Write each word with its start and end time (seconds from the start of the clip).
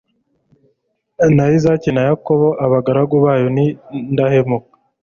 na 1.35 1.45
izaki, 1.57 1.89
na 1.93 2.01
yakobo, 2.09 2.47
abagaragu 2.65 3.15
bayo 3.25 3.47
b'indahemuka 3.55 4.71